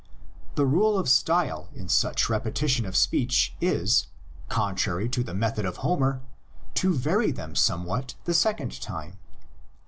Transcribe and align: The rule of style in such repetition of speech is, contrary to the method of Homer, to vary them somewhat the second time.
The 0.55 0.65
rule 0.65 0.97
of 0.97 1.07
style 1.07 1.69
in 1.75 1.87
such 1.87 2.27
repetition 2.27 2.87
of 2.87 2.95
speech 2.95 3.55
is, 3.61 4.07
contrary 4.49 5.07
to 5.09 5.23
the 5.23 5.35
method 5.35 5.63
of 5.63 5.77
Homer, 5.85 6.21
to 6.73 6.91
vary 6.95 7.29
them 7.31 7.53
somewhat 7.53 8.15
the 8.25 8.33
second 8.33 8.81
time. 8.81 9.19